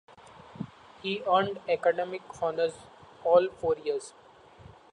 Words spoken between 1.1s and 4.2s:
earned academic honors all four years.